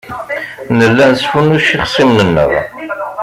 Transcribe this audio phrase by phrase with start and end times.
[0.77, 2.51] Nella nesfunnuc ixṣimen-nneɣ.